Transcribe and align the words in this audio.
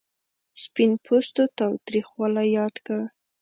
سپین 0.63 0.91
پوستو 1.05 1.43
تاوتریخوالی 1.57 2.47
یاد 2.57 2.75
کړ. 2.85 2.99